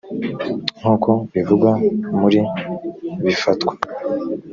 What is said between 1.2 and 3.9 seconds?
bivugwa muri bifatwa